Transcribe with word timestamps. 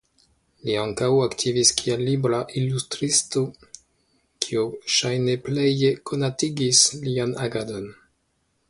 Li 0.67 0.77
ankaŭ 0.83 1.09
aktivis 1.25 1.71
kiel 1.81 2.01
libra 2.07 2.39
ilustristo 2.61 3.45
kio 4.47 4.65
ŝajne 4.97 5.37
pleje 5.49 5.95
konatigis 6.13 6.83
lian 7.07 7.41
agadon. 7.47 7.89